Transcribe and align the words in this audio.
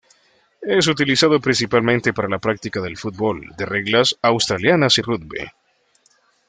Es 0.63 0.87
utilizado 0.87 1.39
principalmente 1.39 2.11
para 2.11 2.27
la 2.27 2.39
práctica 2.39 2.81
del 2.81 2.97
fútbol 2.97 3.53
de 3.55 3.67
reglas 3.67 4.17
australianas 4.23 4.97
y 4.97 5.03
rugby. 5.03 5.45